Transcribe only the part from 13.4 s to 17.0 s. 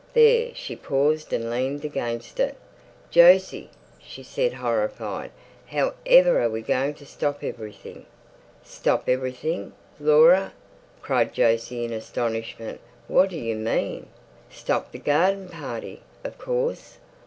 mean?" "Stop the garden party, of course."